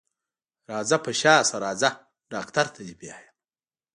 راځه 0.71 0.97
په 1.05 1.11
شا 1.19 1.35
شه 1.49 1.57
راځه 1.65 1.89
ډاکټر 2.31 2.65
ته 2.73 2.79
دې 2.87 2.95
بيايمه. 3.01 3.31